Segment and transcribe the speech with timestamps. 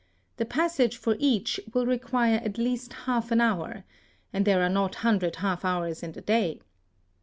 [0.37, 3.83] The passage for each will require at least half an hour,
[4.33, 6.59] and there are not a hundred half hours in the day.